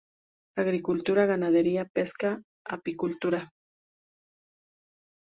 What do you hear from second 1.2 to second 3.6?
ganadería, pesca, apicultura.